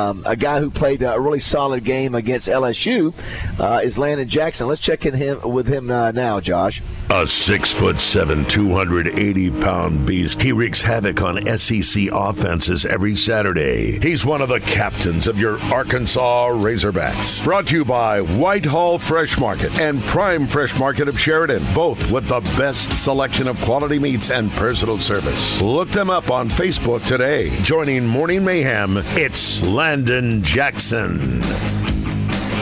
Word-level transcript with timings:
Um, 0.00 0.22
a 0.24 0.36
guy 0.36 0.60
who 0.60 0.70
played 0.70 1.02
a 1.02 1.18
really 1.18 1.40
solid 1.40 1.82
game 1.82 2.14
against 2.14 2.46
LSU 2.46 3.12
uh, 3.58 3.80
is 3.82 3.98
Landon 3.98 4.28
Jackson. 4.28 4.68
Let's 4.68 4.80
check 4.80 5.04
in 5.06 5.12
him 5.12 5.40
with 5.42 5.66
him 5.66 5.90
uh, 5.90 6.12
now, 6.12 6.38
Josh. 6.38 6.80
A 7.10 7.26
six 7.26 7.72
foot 7.72 8.00
seven, 8.00 8.44
280 8.46 9.50
pound 9.60 10.06
beast. 10.06 10.40
He 10.40 10.52
wreaks 10.52 10.82
havoc 10.82 11.20
on 11.20 11.44
SEC 11.58 12.10
offenses 12.12 12.86
every 12.86 13.16
Saturday. 13.16 13.98
He's 13.98 14.24
one 14.24 14.40
of 14.40 14.50
the 14.50 14.60
captains 14.60 15.26
of 15.26 15.40
your 15.40 15.60
Arkansas 15.62 16.50
Razorbacks. 16.50 17.42
Brought 17.42 17.66
to 17.68 17.78
you 17.78 17.84
by 17.84 18.20
White 18.20 18.66
Hall 18.66 19.00
Fresh 19.00 19.40
Market 19.40 19.80
and 19.80 20.00
Prime 20.02 20.46
Fresh 20.46 20.78
Market 20.78 21.08
of 21.08 21.18
Sheridan, 21.18 21.64
both 21.74 22.12
with 22.12 22.28
the 22.28 22.40
best 22.56 22.92
selection 22.92 23.48
of 23.48 23.60
quality 23.62 23.98
meats 23.98 24.30
and 24.30 24.48
personal 24.52 25.00
service. 25.00 25.60
Look 25.60 25.88
them 25.90 26.08
up 26.08 26.30
on 26.30 26.48
Facebook 26.48 27.04
today. 27.04 27.50
Joining 27.62 28.06
Morning 28.06 28.44
Mayhem, 28.44 28.98
it's 29.16 29.60
Landon. 29.64 29.87
Landon 29.88 30.42
Jackson. 30.42 31.40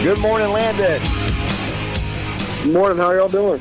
Good 0.04 0.20
morning, 0.20 0.48
Landon. 0.50 1.02
Good 2.62 2.72
morning. 2.72 2.98
How 2.98 3.06
are 3.06 3.16
y'all 3.16 3.28
doing? 3.28 3.60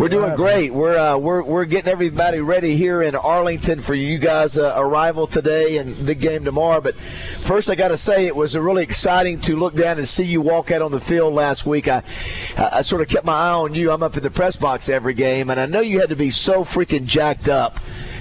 We're 0.00 0.08
doing 0.08 0.34
great. 0.34 0.74
We're 0.74 0.98
uh, 0.98 1.16
we're 1.16 1.44
we're 1.44 1.64
getting 1.64 1.92
everybody 1.92 2.40
ready 2.40 2.74
here 2.74 3.00
in 3.00 3.14
Arlington 3.14 3.80
for 3.80 3.94
you 3.94 4.18
guys' 4.18 4.58
uh, 4.58 4.74
arrival 4.76 5.28
today 5.28 5.76
and 5.76 6.04
big 6.04 6.18
game 6.18 6.44
tomorrow. 6.44 6.80
But 6.80 6.96
first, 6.96 7.70
I 7.70 7.76
got 7.76 7.88
to 7.88 7.96
say 7.96 8.26
it 8.26 8.34
was 8.34 8.56
really 8.56 8.82
exciting 8.82 9.40
to 9.42 9.54
look 9.54 9.76
down 9.76 9.98
and 9.98 10.08
see 10.08 10.24
you 10.24 10.40
walk 10.40 10.72
out 10.72 10.82
on 10.82 10.90
the 10.90 11.00
field 11.00 11.34
last 11.34 11.64
week. 11.64 11.86
I 11.86 12.02
I 12.56 12.82
sort 12.82 13.00
of 13.00 13.06
kept 13.06 13.24
my 13.24 13.32
eye 13.32 13.52
on 13.52 13.76
you. 13.76 13.92
I'm 13.92 14.02
up 14.02 14.16
in 14.16 14.24
the 14.24 14.30
press 14.30 14.56
box 14.56 14.88
every 14.88 15.14
game, 15.14 15.50
and 15.50 15.60
I 15.60 15.66
know 15.66 15.82
you 15.82 16.00
had 16.00 16.08
to 16.08 16.16
be 16.16 16.32
so 16.32 16.64
freaking 16.64 17.04
jacked 17.04 17.48
up 17.48 17.78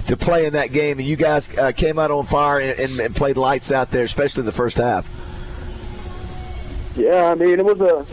to 0.08 0.18
play 0.18 0.46
in 0.46 0.54
that 0.54 0.72
game, 0.72 1.00
and 1.00 1.08
you 1.08 1.16
guys 1.16 1.56
uh, 1.58 1.72
came 1.72 2.00
out 2.00 2.12
on 2.12 2.26
fire 2.26 2.60
and, 2.60 2.80
and, 2.80 3.00
and, 3.00 3.16
played 3.16 3.38
lights 3.38 3.72
out 3.72 3.92
there, 3.92 4.04
especially 4.04 4.44
the 4.44 4.52
first 4.52 4.78
half. 4.78 5.08
Yeah, 6.96 7.32
I 7.32 7.36
mean 7.36 7.60
it 7.60 7.66
was 7.66 7.80
a, 7.80 8.06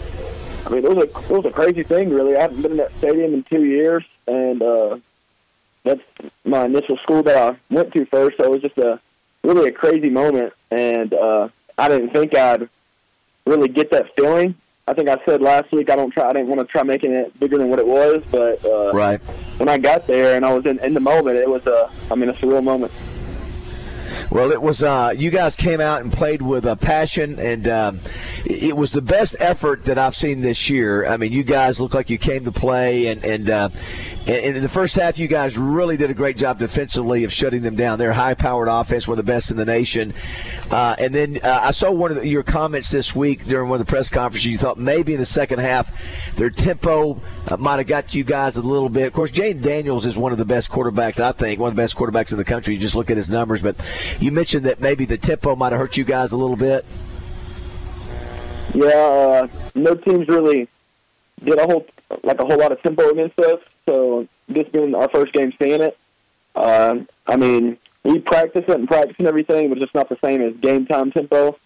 I 0.67 0.71
mean 0.71 0.85
it 0.85 0.95
was 0.95 1.05
a 1.05 1.19
it 1.19 1.31
was 1.31 1.47
a 1.47 1.51
crazy 1.51 1.83
thing. 1.83 2.11
Really, 2.11 2.37
I 2.37 2.43
haven't 2.43 2.63
been 2.63 2.73
in 2.73 2.79
that 2.79 2.95
stadium 2.97 3.35
in 3.35 3.43
two 3.45 3.65
years, 3.65 4.05
and 4.27 4.63
uh, 4.63 4.99
that's 5.85 6.01
my 6.45 6.65
initial 6.65 6.97
school 6.99 7.23
that 7.25 7.37
I 7.37 7.75
went 7.75 7.93
to 7.93 8.07
first. 8.07 8.37
So 8.39 8.45
it 8.45 8.51
was 8.51 8.63
just 8.63 8.79
a 8.79 9.01
really 9.43 9.69
a 9.69 9.73
crazy 9.73 10.11
moment, 10.11 10.53
and 10.71 11.13
uh, 11.15 11.49
I 11.77 11.89
didn't 11.89 12.11
think 12.11 12.37
I'd 12.37 12.69
really 13.47 13.69
get 13.69 13.91
that 13.91 14.15
feeling 14.15 14.55
I 14.89 14.95
think 14.95 15.09
I 15.11 15.19
said 15.27 15.43
last 15.43 15.71
week 15.71 15.91
I 15.91 15.97
don't 15.97 16.11
try. 16.11 16.31
I 16.31 16.33
didn't 16.33 16.49
want 16.49 16.61
to 16.61 16.67
try 16.67 16.83
making 16.83 17.13
it 17.13 17.39
bigger 17.39 17.59
than 17.59 17.69
what 17.69 17.79
it 17.79 17.87
was, 17.87 18.23
but 18.31 18.65
uh, 18.65 18.91
right 18.93 19.21
when 19.59 19.69
I 19.69 19.77
got 19.77 20.07
there 20.07 20.35
and 20.37 20.47
I 20.47 20.53
was 20.53 20.65
in, 20.65 20.79
in 20.79 20.95
the 20.95 21.01
moment, 21.01 21.37
it 21.37 21.49
was 21.49 21.67
a. 21.67 21.91
I 22.11 22.15
mean, 22.15 22.31
a 22.31 22.33
surreal 22.35 22.65
moment. 22.65 22.91
Well, 24.31 24.53
it 24.53 24.61
was. 24.61 24.83
Uh, 24.83 25.15
you 25.17 25.31
guys 25.31 25.57
came 25.57 25.81
out 25.81 26.03
and 26.03 26.13
played 26.13 26.43
with 26.43 26.67
a 26.67 26.77
passion, 26.77 27.39
and 27.39 27.67
um, 27.67 28.01
it 28.45 28.77
was 28.77 28.93
the 28.93 29.01
best 29.01 29.37
effort 29.41 29.87
that 29.87 29.97
I've 29.99 30.15
seen 30.15 30.43
this 30.43 30.69
year. 30.69 31.07
I 31.07 31.17
mean, 31.17 31.33
you 31.33 31.43
guys 31.43 31.81
look 31.81 31.95
like 31.95 32.11
you 32.11 32.19
came 32.19 32.45
to 32.45 32.53
play, 32.53 33.07
and 33.07 33.25
and, 33.25 33.49
uh, 33.49 33.71
and 34.27 34.57
in 34.57 34.63
the 34.63 34.69
first 34.69 34.97
half, 34.97 35.19
you 35.19 35.29
guys 35.29 35.57
really 35.57 35.97
did 35.97 36.11
a 36.11 36.15
great 36.15 36.37
job 36.37 36.59
defensively 36.59 37.25
of 37.25 37.33
shutting 37.33 37.63
them 37.63 37.75
down. 37.75 37.99
They're 37.99 38.13
high-powered 38.13 38.69
offense, 38.69 39.09
one 39.09 39.19
of 39.19 39.25
the 39.25 39.33
best 39.33 39.51
in 39.51 39.57
the 39.57 39.65
nation. 39.65 40.13
Uh, 40.71 40.95
and 40.99 41.15
then 41.15 41.39
uh, 41.43 41.61
I 41.65 41.71
saw 41.71 41.91
one 41.91 42.11
of 42.11 42.19
the, 42.19 42.29
your 42.29 42.43
comments 42.43 42.91
this 42.91 43.17
week 43.17 43.47
during 43.47 43.71
one 43.71 43.81
of 43.81 43.87
the 43.87 43.91
press 43.91 44.11
conferences. 44.11 44.45
You 44.45 44.59
thought 44.59 44.77
maybe 44.77 45.15
in 45.15 45.21
the 45.21 45.27
second 45.27 45.61
half, 45.61 46.35
their 46.37 46.51
tempo 46.51 47.19
uh, 47.47 47.57
might 47.57 47.79
have 47.79 47.87
got 47.87 48.15
you 48.15 48.25
guys 48.25 48.59
a 48.59 48.63
little 48.63 48.91
bit. 48.91 49.07
Of 49.07 49.15
course, 49.15 49.31
Jayden 49.31 49.63
Daniels 49.63 50.05
is 50.05 50.19
one 50.19 50.33
of 50.33 50.39
the 50.39 50.45
best 50.45 50.71
quarterbacks, 50.71 51.19
I 51.19 51.33
think, 51.33 51.59
one 51.59 51.71
of 51.71 51.77
the 51.77 51.83
best 51.83 51.97
quarterbacks 51.97 52.31
in 52.31 52.37
the 52.37 52.45
country. 52.45 52.75
You 52.75 52.81
just 52.81 52.95
look 52.95 53.11
at 53.11 53.17
his 53.17 53.31
numbers, 53.31 53.63
but 53.63 53.77
you 54.21 54.33
mentioned 54.33 54.65
that 54.65 54.81
maybe 54.81 55.05
the 55.05 55.19
tempo 55.19 55.55
might 55.55 55.73
have 55.73 55.81
hurt 55.81 55.97
you 55.97 56.05
guys 56.05 56.33
a 56.33 56.37
little 56.37 56.57
bit. 56.57 56.85
Yeah, 58.75 58.87
uh, 58.87 59.49
no 59.75 59.95
teams 59.95 60.29
really 60.29 60.69
did 61.45 61.59
a 61.59 61.65
whole 61.65 61.87
like 62.23 62.41
a 62.41 62.45
whole 62.45 62.59
lot 62.59 62.73
of 62.73 62.83
tempo 62.83 63.09
against 63.11 63.39
us. 63.39 63.61
So 63.87 64.27
this 64.49 64.65
being 64.73 64.95
our 64.95 65.09
first 65.09 65.33
game 65.33 65.53
seeing 65.61 65.81
it, 65.81 65.97
uh, 66.55 66.97
I 67.27 67.37
mean, 67.37 67.79
we 68.05 68.19
practice 68.19 68.65
it 68.67 68.75
and 68.75 68.89
practice 68.89 69.17
and 69.19 69.27
everything, 69.27 69.69
but 69.69 69.79
it's 69.79 69.85
just 69.85 69.95
not 69.95 70.09
the 70.09 70.19
same 70.23 70.43
as 70.43 70.55
game 70.61 70.87
time 70.87 71.11
tempo. 71.11 71.59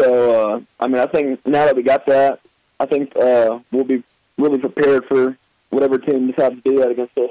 So 0.00 0.54
uh, 0.54 0.60
I 0.80 0.88
mean, 0.88 0.98
I 0.98 1.06
think 1.06 1.44
now 1.46 1.66
that 1.66 1.76
we 1.76 1.82
got 1.82 2.06
that, 2.06 2.40
I 2.80 2.86
think 2.86 3.14
uh, 3.16 3.60
we'll 3.70 3.84
be 3.84 4.02
really 4.38 4.58
prepared 4.58 5.04
for 5.06 5.36
whatever 5.70 5.98
team 5.98 6.30
decides 6.30 6.56
to 6.56 6.60
do 6.62 6.78
that 6.78 6.90
against 6.90 7.16
us. 7.18 7.30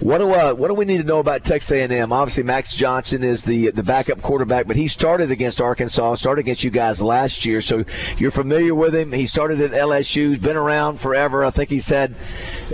What 0.00 0.18
do 0.18 0.30
uh, 0.30 0.54
what 0.54 0.68
do 0.68 0.74
we 0.74 0.84
need 0.84 0.98
to 0.98 1.04
know 1.04 1.18
about 1.18 1.42
Texas 1.42 1.72
A&M? 1.72 2.12
Obviously, 2.12 2.44
Max 2.44 2.74
Johnson 2.74 3.24
is 3.24 3.42
the 3.42 3.70
the 3.72 3.82
backup 3.82 4.22
quarterback, 4.22 4.66
but 4.66 4.76
he 4.76 4.88
started 4.88 5.30
against 5.30 5.60
Arkansas, 5.60 6.14
started 6.14 6.42
against 6.42 6.62
you 6.62 6.70
guys 6.70 7.02
last 7.02 7.44
year, 7.44 7.60
so 7.60 7.84
you're 8.16 8.30
familiar 8.30 8.74
with 8.74 8.94
him. 8.94 9.10
He 9.10 9.26
started 9.26 9.60
at 9.60 9.72
LSU, 9.72 10.30
he's 10.30 10.38
been 10.38 10.56
around 10.56 11.00
forever. 11.00 11.44
I 11.44 11.50
think 11.50 11.70
he's 11.70 11.88
had 11.88 12.14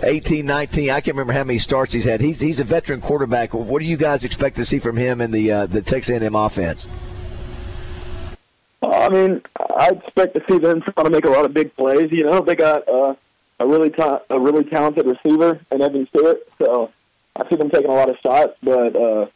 18, 0.03 0.45
19. 0.45 0.91
I 0.91 1.01
can't 1.01 1.17
remember 1.17 1.33
how 1.33 1.45
many 1.45 1.59
starts 1.59 1.95
he's 1.95 2.05
had. 2.05 2.21
He's 2.21 2.41
he's 2.41 2.61
a 2.61 2.65
veteran 2.65 3.01
quarterback. 3.01 3.55
What 3.55 3.81
do 3.81 3.87
you 3.87 3.97
guys 3.97 4.25
expect 4.25 4.57
to 4.57 4.65
see 4.65 4.79
from 4.79 4.97
him 4.97 5.21
in 5.21 5.31
the 5.31 5.51
uh, 5.51 5.67
the 5.67 5.81
Texas 5.81 6.21
A&M 6.21 6.35
offense? 6.35 6.87
I 8.83 9.09
mean, 9.09 9.41
I 9.79 9.89
expect 9.91 10.35
to 10.35 10.43
see 10.51 10.59
them 10.59 10.83
trying 10.83 11.07
to 11.07 11.11
make 11.11 11.25
a 11.25 11.31
lot 11.31 11.47
of 11.47 11.55
big 11.55 11.75
plays. 11.77 12.13
You 12.13 12.27
know, 12.27 12.41
they 12.41 12.57
got. 12.57 12.87
Uh, 12.89 13.15
a 13.63 13.67
really 13.67 13.91
ta- 13.91 14.23
a 14.29 14.39
really 14.39 14.65
talented 14.65 15.07
receiver 15.07 15.61
in 15.71 15.83
Evan 15.83 16.07
Stewart. 16.09 16.39
So 16.61 16.91
I 17.37 17.49
see 17.49 17.57
them 17.57 17.71
taking 17.71 17.91
a 17.91 17.95
lot 17.95 18.11
of 18.11 18.17
shots, 18.23 18.55
but 18.63 18.97
uh, 18.97 19.27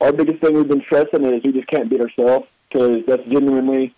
our 0.00 0.12
biggest 0.12 0.42
thing 0.42 0.54
we've 0.54 0.68
been 0.68 0.82
stressing 0.82 1.24
is 1.24 1.42
we 1.44 1.52
just 1.52 1.66
can't 1.68 1.90
beat 1.90 2.00
ourselves 2.00 2.46
because 2.68 3.02
that's 3.06 3.22
genuinely 3.24 3.94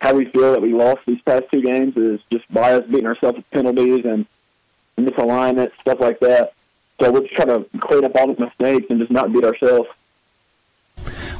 how 0.00 0.14
we 0.14 0.26
feel 0.26 0.52
that 0.52 0.62
we 0.62 0.72
lost 0.72 1.00
these 1.06 1.20
past 1.26 1.44
two 1.52 1.60
games 1.60 1.96
is 1.96 2.20
just 2.30 2.50
by 2.52 2.72
us 2.74 2.84
beating 2.86 3.06
ourselves 3.06 3.36
with 3.36 3.50
penalties 3.50 4.04
and 4.04 4.26
misalignment, 4.98 5.70
stuff 5.80 5.98
like 6.00 6.20
that. 6.20 6.52
So 7.00 7.10
we're 7.10 7.22
just 7.22 7.34
trying 7.34 7.48
to 7.48 7.66
clean 7.80 8.04
up 8.04 8.12
all 8.16 8.32
the 8.32 8.44
mistakes 8.44 8.86
and 8.90 8.98
just 8.98 9.10
not 9.10 9.32
beat 9.32 9.44
ourselves. 9.44 9.88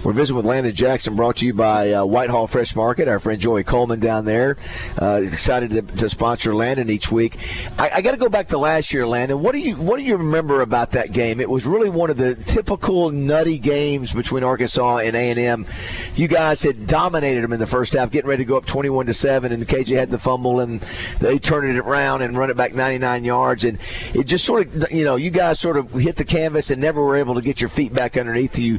We're 0.05 0.13
visiting 0.13 0.37
with 0.37 0.45
Landon 0.47 0.77
Jackson, 0.77 1.17
brought 1.17 1.39
to 1.39 1.47
you 1.47 1.53
by 1.53 1.93
uh, 1.93 2.05
White 2.05 2.31
Hall 2.31 2.47
Fresh 2.47 2.77
Market. 2.77 3.09
Our 3.09 3.19
friend 3.19 3.41
Joey 3.41 3.65
Coleman 3.65 3.99
down 3.99 4.25
there, 4.25 4.57
uh, 5.03 5.21
excited 5.25 5.71
to, 5.71 5.83
to, 5.83 6.09
sponsor 6.09 6.55
Landon 6.55 6.89
each 6.89 7.11
week. 7.11 7.37
I, 7.81 7.91
I 7.95 8.01
got 8.01 8.13
to 8.13 8.17
go 8.17 8.29
back 8.29 8.47
to 8.49 8.59
last 8.59 8.93
year, 8.93 9.09
Landon. 9.09 9.43
What 9.43 9.53
do 9.53 9.59
you 9.59 9.75
what 9.75 9.97
do 9.97 10.05
you 10.05 10.17
remember 10.17 10.61
about 10.61 10.93
that 10.93 11.11
game? 11.11 11.41
It 11.41 11.51
was 11.51 11.67
really 11.67 11.91
one 11.91 12.11
of 12.11 12.17
the 12.17 12.37
typical 12.37 13.11
nutty 13.11 13.59
games 13.59 14.15
between 14.15 14.45
Arkansas 14.45 14.99
and 14.99 15.17
A 15.17 15.31
and 15.31 15.39
M. 15.39 15.67
You 16.15 16.29
guys 16.29 16.63
had 16.63 16.87
dominated 16.87 17.43
them 17.43 17.53
in 17.53 17.59
the 17.59 17.67
first 17.67 17.93
half, 17.95 18.13
getting 18.13 18.31
ready 18.31 18.45
to 18.45 18.49
go 18.49 18.57
up 18.57 18.67
twenty-one 18.67 19.07
to 19.07 19.15
seven, 19.15 19.51
and 19.51 19.61
the 19.61 19.67
KJ 19.67 19.97
had 19.97 20.11
the 20.13 20.19
fumble, 20.19 20.61
and 20.61 20.81
they 21.19 21.41
turned 21.41 21.77
it 21.77 21.79
around 21.79 22.23
and 22.23 22.39
run 22.39 22.51
it 22.51 22.57
back 22.57 22.73
ninety-nine 22.73 23.25
yards, 23.25 23.65
and 23.65 23.79
it 24.15 24.29
just 24.29 24.45
sort 24.45 24.69
of 24.69 24.93
you 24.93 25.05
know 25.05 25.17
you 25.17 25.31
guys 25.31 25.59
sort 25.59 25.77
of 25.77 25.93
hit 25.93 26.15
the 26.15 26.25
canvas 26.25 26.71
and 26.71 26.81
never 26.81 27.05
were 27.05 27.17
able 27.17 27.35
to 27.35 27.43
get 27.43 27.61
your 27.61 27.69
feet 27.69 27.93
back 27.93 28.17
underneath 28.17 28.61
you. 28.61 28.79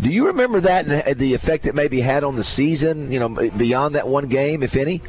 Do 0.00 0.08
you 0.08 0.28
remember? 0.28 0.59
That 0.60 0.86
and 0.86 1.18
the 1.18 1.34
effect 1.34 1.66
it 1.66 1.74
maybe 1.74 2.00
had 2.00 2.24
on 2.24 2.36
the 2.36 2.44
season, 2.44 3.10
you 3.10 3.18
know, 3.18 3.50
beyond 3.50 3.94
that 3.94 4.08
one 4.08 4.28
game, 4.28 4.62
if 4.62 4.76
any? 4.76 5.00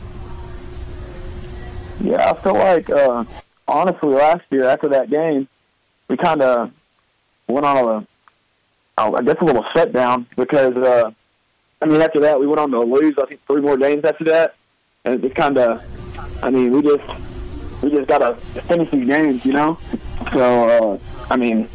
Yeah, 2.02 2.32
I 2.32 2.42
feel 2.42 2.54
like, 2.54 2.90
uh, 2.90 3.24
honestly, 3.68 4.10
last 4.10 4.44
year 4.50 4.68
after 4.68 4.90
that 4.90 5.10
game, 5.10 5.48
we 6.08 6.18
kind 6.18 6.42
of 6.42 6.72
went 7.48 7.66
on 7.66 7.78
a, 7.78 8.08
I 8.98 9.22
guess, 9.22 9.38
a 9.40 9.46
little 9.46 9.66
shutdown 9.74 10.28
because, 10.36 10.76
uh, 10.78 11.12
I 11.82 11.86
mean, 11.86 12.02
after 12.02 12.20
that, 12.22 12.40
we 12.40 12.48
went 12.48 12.60
on 12.60 12.72
to 12.72 12.80
lose, 12.80 13.16
I 13.22 13.26
think, 13.26 13.42
three 13.48 13.62
more 13.62 13.78
games 13.78 14.04
after 14.04 14.26
that. 14.26 14.56
And 15.06 15.24
it 15.24 15.36
kind 15.36 15.58
of, 15.58 15.82
I 16.44 16.50
mean, 16.50 16.72
we 16.72 16.82
just, 16.82 17.04
we 17.82 17.90
just 17.90 18.08
got 18.08 18.20
to 18.20 18.36
finish 18.62 18.92
these 18.92 19.08
games, 19.08 19.46
you 19.46 19.54
know? 19.54 19.80
So, 20.32 20.70
uh, 20.70 21.00
I 21.32 21.38
mean, 21.38 21.68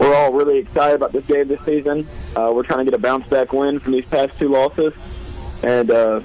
we're 0.00 0.14
all 0.14 0.32
really 0.32 0.58
excited 0.58 0.96
about 0.96 1.12
this 1.12 1.24
game 1.26 1.46
this 1.46 1.64
season. 1.64 2.08
Uh, 2.34 2.50
we're 2.54 2.62
trying 2.62 2.78
to 2.78 2.84
get 2.84 2.94
a 2.94 3.02
bounce 3.02 3.28
back 3.28 3.52
win 3.52 3.78
from 3.78 3.92
these 3.92 4.06
past 4.06 4.38
two 4.38 4.48
losses, 4.48 4.94
and 5.62 5.90
uh, 5.90 6.20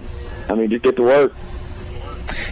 I 0.49 0.55
mean, 0.55 0.69
just 0.69 0.83
get 0.83 0.95
to 0.95 1.03
work. 1.03 1.33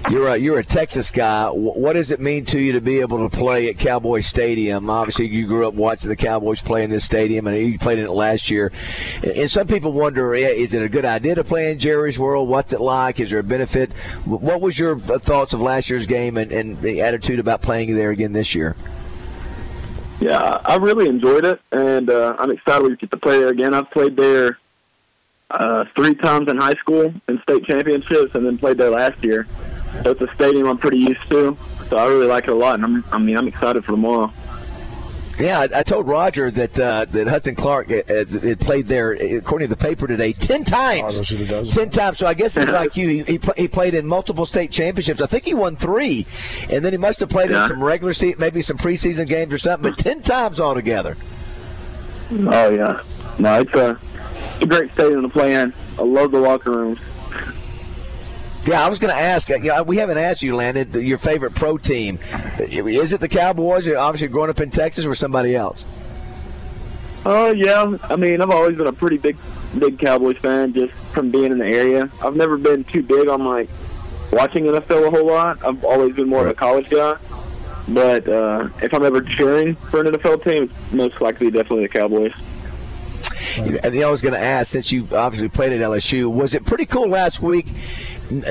You're 0.09 0.27
a, 0.27 0.37
you're 0.37 0.59
a 0.59 0.65
Texas 0.65 1.09
guy. 1.11 1.47
What 1.47 1.93
does 1.93 2.11
it 2.11 2.19
mean 2.19 2.43
to 2.45 2.59
you 2.59 2.73
to 2.73 2.81
be 2.81 2.99
able 2.99 3.27
to 3.27 3.35
play 3.35 3.69
at 3.69 3.77
Cowboy 3.77 4.19
Stadium? 4.19 4.89
Obviously, 4.89 5.27
you 5.27 5.47
grew 5.47 5.65
up 5.65 5.75
watching 5.75 6.09
the 6.09 6.17
Cowboys 6.17 6.61
play 6.61 6.83
in 6.83 6.89
this 6.89 7.05
stadium, 7.05 7.47
and 7.47 7.57
you 7.57 7.79
played 7.79 7.99
in 7.99 8.05
it 8.05 8.11
last 8.11 8.51
year. 8.51 8.73
And 9.23 9.49
some 9.49 9.65
people 9.65 9.93
wonder, 9.93 10.33
is 10.33 10.73
it 10.73 10.83
a 10.83 10.89
good 10.89 11.05
idea 11.05 11.35
to 11.35 11.43
play 11.45 11.71
in 11.71 11.79
Jerry's 11.79 12.19
World? 12.19 12.49
What's 12.49 12.73
it 12.73 12.81
like? 12.81 13.21
Is 13.21 13.29
there 13.29 13.39
a 13.39 13.43
benefit? 13.43 13.93
What 14.25 14.59
was 14.59 14.77
your 14.77 14.99
thoughts 14.99 15.53
of 15.53 15.61
last 15.61 15.89
year's 15.89 16.05
game 16.05 16.35
and, 16.35 16.51
and 16.51 16.81
the 16.81 17.01
attitude 17.01 17.39
about 17.39 17.61
playing 17.61 17.95
there 17.95 18.11
again 18.11 18.33
this 18.33 18.53
year? 18.53 18.75
Yeah, 20.23 20.61
I 20.63 20.77
really 20.77 21.09
enjoyed 21.09 21.43
it, 21.43 21.59
and 21.73 22.09
uh, 22.09 22.37
I'm 22.39 22.49
excited 22.49 22.81
we 22.81 22.95
get 22.95 23.11
to 23.11 23.17
play 23.17 23.39
there 23.39 23.49
again. 23.49 23.73
I've 23.73 23.91
played 23.91 24.15
there 24.15 24.57
uh, 25.51 25.83
three 25.97 26.15
times 26.15 26.49
in 26.49 26.55
high 26.55 26.75
school 26.75 27.13
in 27.27 27.41
state 27.41 27.65
championships, 27.65 28.33
and 28.33 28.45
then 28.45 28.57
played 28.57 28.77
there 28.77 28.89
last 28.89 29.21
year. 29.21 29.45
So 30.01 30.11
it's 30.11 30.21
a 30.21 30.33
stadium 30.33 30.67
I'm 30.67 30.77
pretty 30.77 30.99
used 30.99 31.27
to. 31.27 31.57
So 31.89 31.97
I 31.97 32.07
really 32.07 32.27
like 32.27 32.45
it 32.45 32.51
a 32.51 32.55
lot, 32.55 32.75
and 32.75 32.85
I'm, 32.85 33.05
I 33.11 33.17
mean, 33.17 33.37
I'm 33.37 33.49
excited 33.49 33.83
for 33.83 33.91
tomorrow. 33.91 34.31
Yeah, 35.39 35.59
I, 35.59 35.79
I 35.79 35.83
told 35.83 36.07
Roger 36.07 36.51
that 36.51 36.79
uh, 36.79 37.05
that 37.05 37.27
Hudson 37.27 37.55
Clark 37.55 37.89
uh, 37.89 38.01
uh, 38.07 38.25
had 38.25 38.59
played 38.59 38.85
there, 38.87 39.13
according 39.13 39.67
to 39.67 39.75
the 39.75 39.81
paper 39.81 40.05
today, 40.05 40.31
ten 40.31 40.63
times. 40.63 41.19
Oh, 41.31 41.63
ten 41.63 41.89
times. 41.89 42.19
So 42.19 42.27
I 42.27 42.35
guess 42.35 42.55
it's 42.55 42.71
like 42.71 42.95
you. 42.97 43.07
He, 43.07 43.23
he, 43.23 43.39
pl- 43.39 43.55
he, 43.57 43.67
played 43.67 43.95
in 43.95 44.05
multiple 44.05 44.45
state 44.45 44.71
championships. 44.71 45.21
I 45.21 45.25
think 45.25 45.45
he 45.45 45.55
won 45.55 45.75
three, 45.75 46.27
and 46.69 46.85
then 46.85 46.93
he 46.93 46.97
must 46.97 47.19
have 47.19 47.29
played 47.29 47.49
yeah. 47.49 47.63
in 47.63 47.69
some 47.69 47.83
regular 47.83 48.13
season, 48.13 48.39
maybe 48.39 48.61
some 48.61 48.77
preseason 48.77 49.27
games 49.27 49.51
or 49.51 49.57
something. 49.57 49.89
But 49.89 49.97
ten 49.97 50.21
times 50.21 50.59
altogether. 50.59 51.17
Oh 52.31 52.69
yeah, 52.69 53.01
no, 53.39 53.61
it's 53.61 53.73
a, 53.73 53.99
it's 54.53 54.61
a 54.61 54.67
great 54.67 54.91
stadium 54.91 55.23
to 55.23 55.29
play 55.29 55.55
in. 55.55 55.73
I 55.97 56.03
love 56.03 56.31
the 56.31 56.39
locker 56.39 56.71
rooms. 56.71 56.99
Yeah, 58.65 58.85
I 58.85 58.89
was 58.89 58.97
going 58.97 59.13
to 59.13 59.19
ask. 59.19 59.49
You 59.49 59.59
know, 59.59 59.83
we 59.83 59.97
haven't 59.97 60.17
asked 60.17 60.41
you, 60.41 60.55
Landon, 60.55 61.05
your 61.05 61.17
favorite 61.17 61.53
pro 61.53 61.77
team. 61.77 62.19
Is 62.59 63.11
it 63.11 63.19
the 63.19 63.27
Cowboys? 63.27 63.85
You're 63.85 63.97
obviously 63.97 64.29
growing 64.29 64.49
up 64.49 64.59
in 64.61 64.69
Texas, 64.69 65.05
or 65.05 65.15
somebody 65.15 65.55
else? 65.55 65.85
Oh 67.25 67.47
uh, 67.47 67.51
yeah, 67.51 67.97
I 68.03 68.15
mean, 68.17 68.41
I've 68.41 68.49
always 68.49 68.77
been 68.77 68.87
a 68.87 68.93
pretty 68.93 69.17
big, 69.17 69.37
big 69.77 69.97
Cowboys 69.97 70.37
fan 70.37 70.73
just 70.73 70.93
from 71.13 71.31
being 71.31 71.51
in 71.51 71.57
the 71.57 71.65
area. 71.65 72.09
I've 72.21 72.35
never 72.35 72.57
been 72.57 72.83
too 72.83 73.01
big 73.01 73.29
on 73.29 73.45
like 73.45 73.69
watching 74.31 74.65
NFL 74.65 75.07
a 75.07 75.09
whole 75.09 75.27
lot. 75.27 75.65
I've 75.65 75.83
always 75.85 76.15
been 76.15 76.27
more 76.27 76.43
right. 76.43 76.51
of 76.51 76.51
a 76.51 76.55
college 76.55 76.89
guy. 76.89 77.17
But 77.87 78.27
uh, 78.27 78.69
if 78.81 78.93
I'm 78.93 79.03
ever 79.03 79.21
cheering 79.21 79.75
for 79.75 80.01
an 80.01 80.07
NFL 80.07 80.43
team, 80.43 80.63
it's 80.63 80.93
most 80.93 81.21
likely 81.21 81.51
definitely 81.51 81.87
the 81.87 81.89
Cowboys. 81.89 82.33
And 83.57 83.77
I 84.03 84.09
was 84.09 84.21
going 84.21 84.33
to 84.33 84.39
ask, 84.39 84.71
since 84.71 84.91
you 84.91 85.07
obviously 85.11 85.49
played 85.49 85.73
at 85.73 85.81
LSU, 85.81 86.33
was 86.33 86.53
it 86.55 86.65
pretty 86.65 86.85
cool 86.85 87.07
last 87.07 87.41
week 87.41 87.67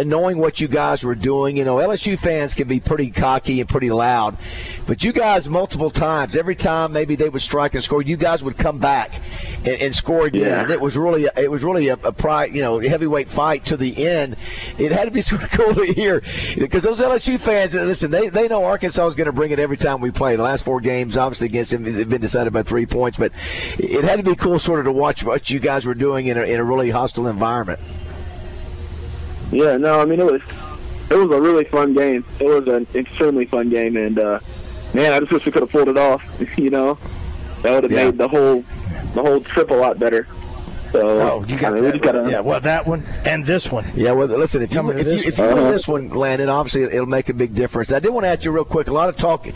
knowing 0.04 0.38
what 0.38 0.60
you 0.60 0.68
guys 0.68 1.04
were 1.04 1.14
doing? 1.14 1.56
You 1.56 1.64
know, 1.64 1.76
LSU 1.76 2.18
fans 2.18 2.54
can 2.54 2.68
be 2.68 2.80
pretty 2.80 3.10
cocky 3.10 3.60
and 3.60 3.68
pretty 3.68 3.90
loud, 3.90 4.36
but 4.86 5.04
you 5.04 5.12
guys 5.12 5.48
multiple 5.48 5.90
times, 5.90 6.36
every 6.36 6.56
time 6.56 6.92
maybe 6.92 7.14
they 7.14 7.28
would 7.28 7.42
strike 7.42 7.74
and 7.74 7.82
score, 7.82 8.02
you 8.02 8.16
guys 8.16 8.42
would 8.42 8.56
come 8.56 8.78
back 8.78 9.20
and, 9.58 9.80
and 9.80 9.94
score 9.94 10.26
again. 10.26 10.42
Yeah. 10.42 10.62
And 10.62 10.70
it 10.70 10.80
was 10.80 10.96
really, 10.96 11.26
it 11.36 11.50
was 11.50 11.64
really 11.64 11.88
a, 11.88 11.94
a 11.94 12.12
pride, 12.12 12.54
you 12.54 12.62
know, 12.62 12.78
heavyweight 12.78 13.28
fight 13.28 13.64
to 13.66 13.76
the 13.76 14.06
end. 14.06 14.36
It 14.78 14.92
had 14.92 15.04
to 15.04 15.10
be 15.10 15.20
sort 15.22 15.42
of 15.42 15.50
cool 15.50 15.74
to 15.74 15.92
hear 15.92 16.22
because 16.56 16.82
those 16.82 17.00
LSU 17.00 17.38
fans, 17.38 17.74
listen, 17.74 18.10
they 18.10 18.28
they 18.28 18.48
know 18.48 18.64
Arkansas 18.64 19.06
is 19.06 19.14
going 19.14 19.26
to 19.26 19.32
bring 19.32 19.50
it 19.50 19.58
every 19.58 19.76
time 19.76 20.00
we 20.00 20.10
play. 20.10 20.36
The 20.36 20.42
last 20.42 20.64
four 20.64 20.80
games, 20.80 21.16
obviously 21.16 21.46
against 21.46 21.70
them, 21.70 21.84
have 21.84 22.08
been 22.08 22.20
decided 22.20 22.52
by 22.52 22.62
three 22.62 22.86
points, 22.86 23.18
but 23.18 23.32
it 23.78 24.04
had 24.04 24.18
to 24.18 24.24
be 24.24 24.34
cool, 24.34 24.58
sort 24.58 24.80
of, 24.80 24.86
to 24.86 24.92
watch 24.92 25.24
what 25.24 25.50
you 25.50 25.58
guys 25.58 25.84
were 25.84 25.94
doing 25.94 26.26
in 26.26 26.36
a, 26.36 26.42
in 26.42 26.58
a 26.58 26.64
really 26.64 26.90
hostile 26.90 27.26
environment. 27.26 27.80
Yeah, 29.52 29.76
no, 29.76 30.00
I 30.00 30.04
mean 30.06 30.18
it 30.20 30.26
was 30.26 30.40
it 31.10 31.14
was 31.14 31.30
a 31.36 31.40
really 31.40 31.64
fun 31.64 31.92
game. 31.94 32.24
It 32.40 32.44
was 32.46 32.66
an 32.68 32.86
extremely 32.94 33.44
fun 33.44 33.68
game, 33.68 33.96
and 33.96 34.18
uh, 34.18 34.40
man, 34.94 35.12
I 35.12 35.20
just 35.20 35.30
wish 35.30 35.44
we 35.46 35.52
could 35.52 35.62
have 35.62 35.70
pulled 35.70 35.88
it 35.88 35.98
off. 35.98 36.22
you 36.56 36.70
know, 36.70 36.98
that 37.62 37.70
would 37.72 37.84
have 37.84 37.92
Yeah. 37.92 38.06
made 38.06 38.18
the 38.18 38.28
whole 38.28 38.64
the 39.14 39.20
whole 39.22 39.40
trip 39.40 39.70
a 39.70 39.74
lot 39.74 39.98
better. 39.98 40.26
So 40.92 41.08
Oh, 41.18 41.44
you 41.48 41.56
got 41.58 41.72
I 41.72 41.74
mean, 41.76 41.84
we 41.84 41.90
that. 41.90 42.02
just 42.02 42.04
gotta, 42.12 42.30
yeah, 42.30 42.40
well, 42.40 42.60
that 42.60 42.86
one 42.86 43.04
and 43.24 43.44
this 43.46 43.72
one. 43.72 43.84
Yeah, 43.94 44.12
well, 44.12 44.26
listen, 44.26 44.60
if 44.62 44.70
you 44.70 44.76
Coming 44.76 44.98
if 44.98 45.06
you, 45.06 45.12
this 45.12 45.26
if 45.26 45.38
you 45.38 45.44
one. 45.44 45.54
win 45.54 45.62
Uh-huh. 45.64 45.72
this 45.72 45.88
one, 45.88 46.10
Landon, 46.10 46.48
obviously 46.50 46.82
it'll 46.82 47.06
make 47.06 47.28
a 47.30 47.34
big 47.34 47.54
difference. 47.54 47.90
I 47.92 47.98
did 47.98 48.10
want 48.10 48.24
to 48.24 48.28
ask 48.28 48.44
you 48.44 48.50
real 48.50 48.64
quick. 48.64 48.88
A 48.88 48.92
lot 48.92 49.08
of 49.08 49.16
talk 49.16 49.46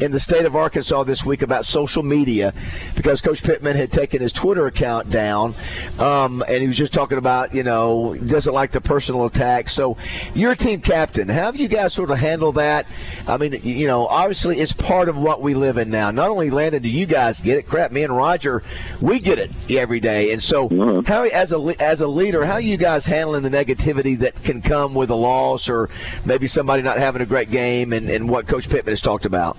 in 0.00 0.10
the 0.10 0.18
state 0.20 0.44
of 0.46 0.56
Arkansas 0.56 1.04
this 1.04 1.24
week 1.24 1.42
about 1.42 1.66
social 1.66 2.02
media 2.02 2.54
because 2.94 3.20
Coach 3.20 3.42
Pittman 3.42 3.76
had 3.76 3.92
taken 3.92 4.22
his 4.22 4.32
Twitter 4.32 4.66
account 4.66 5.10
down, 5.10 5.54
um, 5.98 6.42
and 6.48 6.62
he 6.62 6.66
was 6.66 6.76
just 6.78 6.92
talking 6.94 7.18
about 7.18 7.54
you 7.54 7.62
know 7.62 8.16
doesn't 8.26 8.54
like 8.54 8.70
the 8.72 8.80
personal 8.80 9.26
attacks. 9.26 9.72
So, 9.74 9.96
you're 10.34 10.52
a 10.52 10.56
team 10.56 10.80
captain. 10.80 11.28
How 11.28 11.42
have 11.46 11.56
you 11.56 11.68
guys 11.68 11.92
sort 11.92 12.10
of 12.10 12.18
handle 12.18 12.52
that? 12.52 12.86
I 13.28 13.36
mean, 13.36 13.58
you 13.62 13.86
know, 13.86 14.06
obviously 14.06 14.58
it's 14.60 14.72
part 14.72 15.08
of 15.10 15.16
what 15.16 15.42
we 15.42 15.54
live 15.54 15.76
in 15.76 15.90
now. 15.90 16.10
Not 16.10 16.30
only 16.30 16.48
Landon, 16.50 16.82
do 16.82 16.88
you 16.88 17.04
guys 17.06 17.40
get 17.40 17.58
it? 17.58 17.68
Crap, 17.68 17.92
me 17.92 18.02
and 18.02 18.16
Roger, 18.16 18.62
we 19.02 19.18
get 19.18 19.38
it 19.38 19.50
every 19.70 20.00
day. 20.00 20.32
And 20.32 20.42
so, 20.42 20.68
Mhm. 20.86 21.06
how 21.08 21.24
as 21.24 21.52
a 21.52 21.74
as 21.80 22.00
a 22.00 22.08
leader, 22.08 22.44
how 22.44 22.54
are 22.54 22.60
you 22.60 22.76
guys 22.76 23.06
handling 23.06 23.42
the 23.42 23.50
negativity 23.50 24.18
that 24.18 24.42
can 24.42 24.62
come 24.62 24.94
with 24.94 25.10
a 25.10 25.14
loss 25.14 25.68
or 25.68 25.88
maybe 26.24 26.46
somebody 26.46 26.82
not 26.82 26.98
having 26.98 27.22
a 27.22 27.26
great 27.26 27.50
game 27.50 27.92
and, 27.92 28.08
and 28.08 28.28
what 28.28 28.46
Coach 28.46 28.68
Pittman 28.68 28.92
has 28.92 29.00
talked 29.00 29.24
about? 29.24 29.56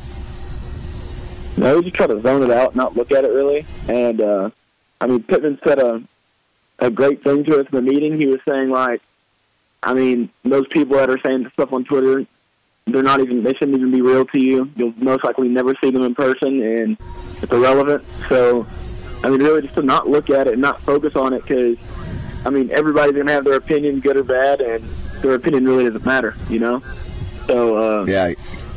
No, 1.58 1.78
we 1.78 1.84
just 1.84 1.96
try 1.96 2.08
to 2.08 2.22
zone 2.22 2.44
it 2.44 2.52
out, 2.52 2.76
not 2.76 2.96
look 2.96 3.12
at 3.12 3.26
it 3.26 3.32
really. 3.32 3.66
And 3.90 4.22
uh, 4.22 4.50
I 5.02 5.08
mean, 5.08 5.24
Pittman 5.24 5.60
said 5.66 5.80
a 5.80 6.02
a 6.80 6.90
great 6.92 7.24
thing 7.24 7.44
to 7.46 7.60
us 7.60 7.66
in 7.72 7.76
the 7.76 7.82
meeting. 7.82 8.20
He 8.20 8.28
was 8.28 8.40
saying 8.48 8.70
like, 8.70 9.02
I 9.84 9.94
mean, 9.94 10.30
those 10.44 10.68
people 10.70 10.98
that 10.98 11.10
are 11.10 11.20
saying 11.26 11.50
stuff 11.54 11.74
on 11.74 11.84
Twitter, 11.86 12.26
they're 12.86 13.04
not 13.04 13.20
even 13.20 13.44
they 13.44 13.54
shouldn't 13.54 13.78
even 13.78 13.92
be 13.92 14.02
real 14.02 14.26
to 14.26 14.40
you. 14.40 14.70
You'll 14.76 14.94
most 14.98 15.24
likely 15.24 15.50
never 15.50 15.74
see 15.84 15.92
them 15.92 16.04
in 16.04 16.16
person, 16.16 16.62
and 16.62 16.98
it's 17.42 17.52
irrelevant. 17.52 18.06
So, 18.30 18.66
I 19.24 19.30
mean, 19.30 19.42
really 19.42 19.62
just 19.62 19.76
to 19.76 19.82
not 19.82 20.08
look 20.08 20.30
at 20.30 20.48
it 20.48 20.54
and 20.54 20.62
not 20.62 20.82
focus 20.82 21.16
on 21.16 21.34
it 21.34 21.42
because, 21.42 21.78
I 22.46 22.50
mean, 22.50 22.70
everybody's 22.72 23.16
gonna 23.16 23.32
have 23.32 23.46
their 23.46 23.56
opinion, 23.56 24.00
good 24.00 24.18
or 24.18 24.24
bad, 24.24 24.62
and 24.62 24.84
their 25.22 25.34
opinion 25.34 25.66
really 25.66 25.86
doesn't 25.86 26.06
matter, 26.06 26.36
you 26.50 26.60
know. 26.60 26.82
So, 27.48 27.78
uh, 27.78 28.06
Yeah, 28.06 28.34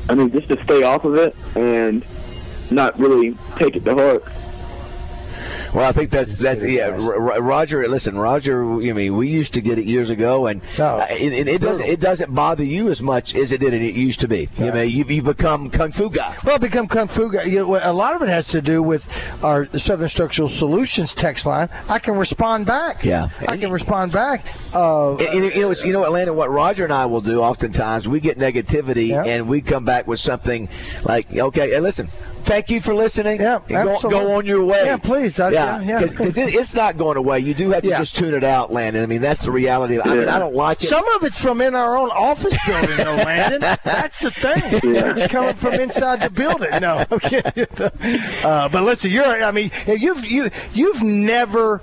I 0.08 0.14
mean, 0.14 0.30
just 0.30 0.48
to 0.48 0.62
stay 0.64 0.82
off 0.82 1.04
of 1.04 1.14
it 1.16 1.36
and 1.56 2.04
not 2.70 2.98
really 2.98 3.36
take 3.56 3.76
it 3.76 3.84
to 3.84 3.94
heart. 3.94 4.24
Well, 5.74 5.88
I 5.88 5.92
think 5.92 6.10
that's 6.10 6.32
that's 6.32 6.64
yeah. 6.66 6.90
nice. 6.90 7.04
R- 7.04 7.32
R- 7.32 7.42
Roger, 7.42 7.86
listen, 7.88 8.18
Roger. 8.18 8.62
I 8.64 8.92
mean, 8.92 9.16
we 9.16 9.28
used 9.28 9.54
to 9.54 9.60
get 9.60 9.78
it 9.78 9.84
years 9.86 10.10
ago, 10.10 10.46
and 10.46 10.60
Oh, 10.78 11.06
it, 11.10 11.32
it, 11.32 11.48
it 11.48 11.60
doesn't 11.60 11.86
it 11.86 12.00
doesn't 12.00 12.34
bother 12.34 12.64
you 12.64 12.90
as 12.90 13.00
much 13.02 13.34
as 13.34 13.52
it 13.52 13.60
did 13.60 13.72
it 13.74 13.94
used 13.94 14.20
to 14.20 14.28
be. 14.28 14.48
You 14.58 14.72
know, 14.72 14.82
you've, 14.82 15.10
you've 15.10 15.24
become 15.24 15.70
kung 15.70 15.92
fu 15.92 16.10
guy. 16.10 16.36
Well, 16.44 16.58
become 16.58 16.88
kung 16.88 17.06
fu 17.08 17.30
guy. 17.32 17.44
You 17.44 17.60
know, 17.66 17.80
a 17.82 17.92
lot 17.92 18.16
of 18.16 18.22
it 18.22 18.28
has 18.28 18.48
to 18.48 18.60
do 18.60 18.82
with 18.82 19.08
our 19.44 19.66
Southern 19.78 20.08
Structural 20.08 20.48
Solutions 20.48 21.14
text 21.14 21.46
line. 21.46 21.68
I 21.88 21.98
can 21.98 22.16
respond 22.16 22.66
back. 22.66 23.04
Yeah. 23.04 23.28
I 23.48 23.56
can 23.56 23.70
respond 23.70 24.12
back. 24.12 24.44
Uh, 24.74 25.16
And, 25.16 25.44
and, 25.44 25.54
you 25.54 25.60
know, 25.62 25.70
you 25.84 25.92
know, 25.92 26.04
Atlanta. 26.04 26.32
What 26.32 26.50
Roger 26.50 26.84
and 26.84 26.92
I 26.92 27.06
will 27.06 27.20
do 27.20 27.40
oftentimes, 27.42 28.08
we 28.08 28.20
get 28.20 28.38
negativity, 28.38 29.08
Yeah. 29.08 29.24
and 29.24 29.46
we 29.48 29.60
come 29.60 29.84
back 29.84 30.06
with 30.06 30.20
something 30.20 30.68
like, 31.04 31.34
"Okay, 31.36 31.74
and 31.74 31.82
listen, 31.82 32.08
thank 32.50 32.68
you 32.68 32.80
for 32.80 32.92
listening. 32.94 33.40
Yeah, 33.40 33.60
go, 33.68 34.00
go 34.00 34.32
on 34.36 34.44
your 34.44 34.64
way. 34.64 34.82
Yeah, 34.84 34.96
please. 34.96 35.38
I- 35.38 35.50
yeah, 35.50 35.80
yeah. 35.80 36.00
Because 36.00 36.36
it, 36.36 36.54
it's 36.54 36.74
not 36.74 36.98
going 36.98 37.16
away. 37.16 37.38
You 37.40 37.54
do 37.54 37.70
have 37.70 37.82
to 37.84 37.88
Yeah. 37.88 37.98
just 37.98 38.16
tune 38.16 38.34
it 38.34 38.42
out, 38.42 38.72
Landon. 38.72 39.02
I 39.02 39.06
mean, 39.06 39.20
that's 39.20 39.44
the 39.44 39.50
reality. 39.52 40.00
I 40.00 40.14
mean, 40.14 40.28
I 40.28 40.38
don't 40.38 40.54
like 40.54 40.82
it. 40.82 40.86
Some 40.86 41.06
of 41.14 41.22
it's 41.24 41.40
from 41.40 41.60
in 41.60 41.74
our 41.74 41.96
own 41.96 42.10
office 42.10 42.56
building, 42.66 42.96
though, 42.96 43.14
Landon. 43.24 43.60
That's 43.84 44.18
the 44.18 44.30
thing. 44.30 44.62
It's 44.82 45.26
coming 45.28 45.54
from 45.54 45.74
inside 45.74 46.20
the 46.22 46.30
building. 46.30 46.70
No, 46.80 47.04
okay. 47.12 47.42
Uh, 48.44 48.68
but 48.68 48.82
listen, 48.82 49.10
you're. 49.10 49.24
I 49.44 49.52
mean, 49.52 49.70
you've 49.86 50.26
you 50.26 50.50
you've 50.74 51.02
never 51.02 51.80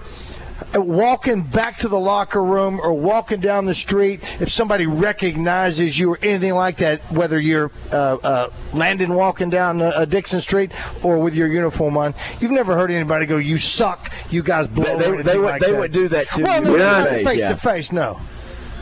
walking 0.76 1.44
back 1.44 1.78
to 1.78 1.88
the 1.88 2.00
locker 2.00 2.44
room 2.44 2.80
or 2.82 2.94
walking 2.94 3.40
down 3.40 3.66
the 3.66 3.74
street 3.74 4.22
if 4.42 4.50
somebody 4.50 4.86
recognizes 4.88 5.98
you 6.00 6.12
or 6.12 6.20
anything 6.22 6.54
like 6.56 6.78
that 6.78 7.00
whether 7.12 7.40
you're 7.40 7.72
uh, 7.92 8.18
uh, 8.24 8.50
landon 8.74 9.14
walking 9.14 9.50
down 9.50 9.82
uh, 9.82 10.06
dickson 10.06 10.42
street 10.42 10.72
or 11.04 11.20
with 11.20 11.36
your 11.36 11.48
uniform 11.48 11.96
on 11.98 12.14
you've 12.40 12.52
never 12.52 12.76
heard 12.76 12.90
anybody 12.92 13.26
go 13.26 13.38
you 13.38 13.58
suck 13.58 14.12
you 14.30 14.42
guys 14.44 14.68
blow 14.68 14.98
They- 14.98 15.12
they- 15.12 15.22
they 15.24 15.38
would- 15.38 15.46
like 15.46 15.62
they 15.62 15.72
that. 15.72 15.80
would 15.80 15.92
do 15.92 16.08
that 16.10 16.28
to 16.30 16.44
well, 16.44 16.64
you 16.64 16.68
no, 16.70 16.76
Yeah. 16.78 17.00
not 17.00 17.10
face, 17.10 17.26
face 17.28 17.40
yeah. 17.42 17.50
to 17.50 17.56
face 17.58 17.92
no 17.92 18.20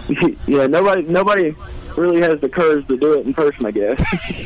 yeah, 0.48 0.68
nobody 0.68 1.02
nobody 1.04 1.56
really 1.98 2.22
has 2.22 2.40
the 2.42 2.50
courage 2.50 2.86
to 2.88 2.98
do 2.98 3.14
it 3.14 3.26
in 3.26 3.34
person, 3.34 3.66
I 3.66 3.72
guess. 3.72 3.98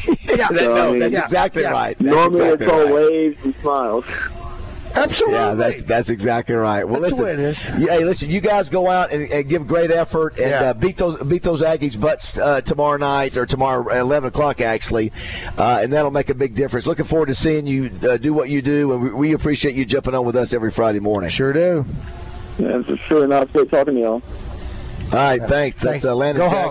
yeah, 0.26 0.48
That- 0.50 0.56
So, 0.56 0.76
I 0.88 0.92
mean- 0.92 1.00
that's 1.00 1.14
Yeah, 1.14 1.24
exactly 1.24 1.64
yeah. 1.64 1.72
right. 1.72 1.98
That's 2.00 2.16
Normally 2.16 2.42
exactly 2.50 2.66
it's 2.68 2.74
all 2.74 2.84
right. 2.86 2.94
waves 3.10 3.44
and 3.46 3.56
smiles. 3.58 4.06
Absolutely 4.96 5.38
Yeah, 5.40 5.54
that's 5.54 5.84
that's 5.84 6.10
exactly 6.10 6.56
right. 6.56 6.84
Well, 6.88 7.02
That's 7.02 7.16
the 7.16 7.24
listen, 7.24 7.26
way 7.26 7.44
it 7.44 7.50
is. 7.76 7.80
you- 7.80 7.88
hey, 7.88 8.04
listen, 8.06 8.30
you 8.30 8.42
guys 8.42 8.70
go 8.70 8.90
out 8.90 9.12
and, 9.12 9.30
and 9.32 9.48
give 9.48 9.68
great 9.68 9.92
effort 9.92 10.38
and 10.40 10.50
Yeah. 10.50 10.62
uh, 10.70 10.74
beat 10.74 10.98
those 10.98 11.22
beat 11.24 11.44
those 11.44 11.62
Aggies 11.62 12.00
butts 12.00 12.38
uh, 12.38 12.62
tomorrow 12.62 12.98
night 12.98 13.38
or 13.38 13.46
tomorrow 13.46 13.90
at 13.92 13.98
eleven 13.98 14.28
o'clock 14.30 14.62
actually, 14.62 15.12
uh, 15.58 15.80
and 15.82 15.94
that'll 15.94 16.12
make 16.12 16.30
a 16.30 16.34
big 16.36 16.56
difference. 16.56 16.86
Looking 16.88 17.06
forward 17.06 17.28
to 17.28 17.36
seeing 17.36 17.66
you 17.68 17.92
uh, 18.10 18.18
do 18.18 18.34
what 18.34 18.50
you 18.50 18.62
do, 18.62 18.94
and 18.94 19.04
we, 19.04 19.10
we 19.12 19.34
appreciate 19.34 19.76
you 19.76 19.86
jumping 19.86 20.16
on 20.16 20.26
with 20.26 20.36
us 20.36 20.54
every 20.54 20.72
Friday 20.72 21.00
morning. 21.00 21.30
sure 21.30 21.54
do 21.54 21.86
Yeah, 22.58 22.82
for 22.84 22.98
sure. 22.98 23.28
Not 23.28 23.52
great 23.54 23.70
talking 23.72 23.96
to 23.96 24.00
y'all. 24.02 24.22
All 25.12 25.16
right, 25.18 25.40
thanks. 25.40 25.50
Thanks. 25.50 26.04
That's 26.04 26.06
uh, 26.06 26.16
Landon 26.16 26.42
Go 26.46 26.50
Jackson. 26.50 26.62
Hawks. 26.62 26.68